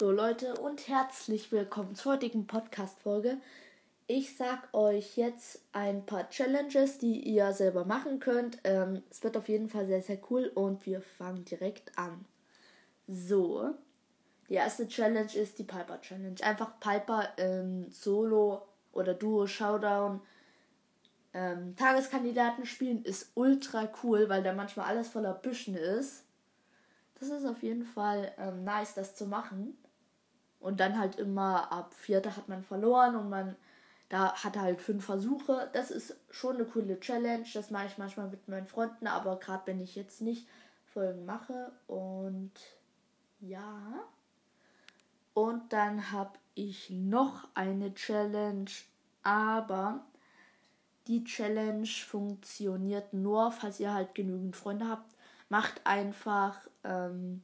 [0.00, 3.36] So Leute und herzlich willkommen zur heutigen Podcast-Folge.
[4.06, 8.60] Ich sag euch jetzt ein paar Challenges, die ihr selber machen könnt.
[8.64, 12.24] Ähm, es wird auf jeden Fall sehr, sehr cool und wir fangen direkt an.
[13.08, 13.74] So,
[14.48, 16.42] die erste Challenge ist die Piper Challenge.
[16.44, 18.62] Einfach Piper im Solo
[18.92, 20.22] oder Duo Showdown
[21.34, 26.24] ähm, Tageskandidaten spielen ist ultra cool, weil da manchmal alles voller Büschen ist.
[27.18, 29.76] Das ist auf jeden Fall ähm, nice, das zu machen.
[30.60, 33.56] Und dann halt immer ab vierte hat man verloren und man
[34.10, 35.70] da hat halt fünf Versuche.
[35.72, 37.46] Das ist schon eine coole Challenge.
[37.54, 40.48] Das mache ich manchmal mit meinen Freunden, aber gerade wenn ich jetzt nicht
[40.84, 41.70] Folgen mache.
[41.86, 42.52] Und
[43.40, 44.04] ja.
[45.32, 48.70] Und dann habe ich noch eine Challenge,
[49.22, 50.04] aber
[51.06, 55.14] die Challenge funktioniert nur, falls ihr halt genügend Freunde habt.
[55.48, 57.42] Macht einfach ähm,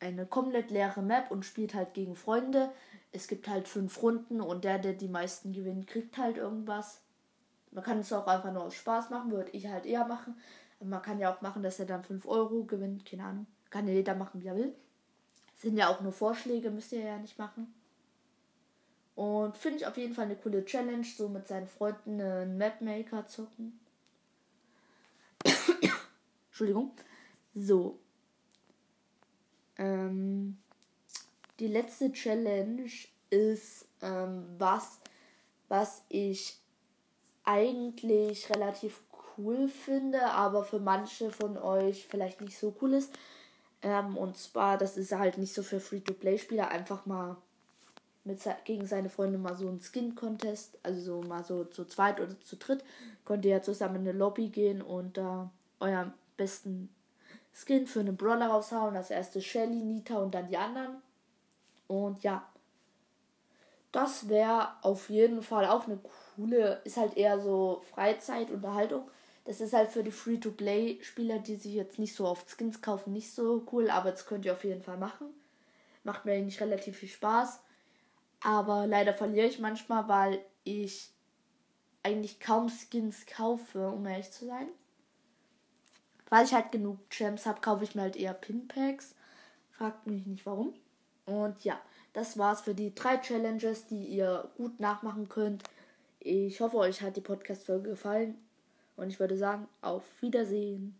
[0.00, 2.72] eine komplett leere Map und spielt halt gegen Freunde.
[3.12, 7.00] Es gibt halt fünf Runden und der, der die meisten gewinnt, kriegt halt irgendwas.
[7.70, 10.36] Man kann es auch einfach nur aus Spaß machen, würde ich halt eher machen.
[10.80, 13.46] Man kann ja auch machen, dass er dann 5 Euro gewinnt, keine Ahnung.
[13.70, 14.74] Kann ja jeder machen, wie er will.
[15.56, 17.72] Sind ja auch nur Vorschläge, müsst ihr ja nicht machen.
[19.14, 23.26] Und finde ich auf jeden Fall eine coole Challenge, so mit seinen Freunden einen Mapmaker
[23.28, 23.78] zocken.
[26.48, 26.92] Entschuldigung.
[27.54, 27.98] So,
[29.78, 30.58] ähm,
[31.60, 32.90] die letzte Challenge
[33.30, 34.98] ist ähm, was,
[35.68, 36.58] was ich
[37.44, 39.00] eigentlich relativ
[39.36, 43.12] cool finde, aber für manche von euch vielleicht nicht so cool ist.
[43.82, 47.36] Ähm, und zwar, das ist halt nicht so für Free-to-Play-Spieler, einfach mal
[48.24, 52.40] mit gegen seine Freunde mal so ein Skin-Contest, also so mal so zu zweit oder
[52.40, 52.82] zu dritt,
[53.24, 55.50] könnt ihr ja zusammen in eine Lobby gehen und da
[55.80, 56.88] äh, euren besten
[57.54, 58.94] Skin für einen Brawler raushauen.
[58.94, 60.96] Das erste Shelly, Nita und dann die anderen.
[61.86, 62.46] Und ja.
[63.92, 66.00] Das wäre auf jeden Fall auch eine
[66.36, 69.08] coole, ist halt eher so Freizeit, Unterhaltung.
[69.44, 73.32] Das ist halt für die Free-to-Play-Spieler, die sich jetzt nicht so oft Skins kaufen, nicht
[73.32, 75.28] so cool, aber das könnt ihr auf jeden Fall machen.
[76.02, 77.60] Macht mir eigentlich relativ viel Spaß.
[78.42, 81.10] Aber leider verliere ich manchmal, weil ich
[82.02, 84.68] eigentlich kaum Skins kaufe, um ehrlich zu sein.
[86.30, 89.14] Weil ich halt genug Gems habe, kaufe ich mir halt eher Pinpacks.
[89.72, 90.74] Fragt mich nicht warum.
[91.26, 91.80] Und ja,
[92.12, 95.62] das war's für die drei Challenges, die ihr gut nachmachen könnt.
[96.20, 98.38] Ich hoffe, euch hat die Podcast-Folge gefallen.
[98.96, 100.98] Und ich würde sagen, auf Wiedersehen.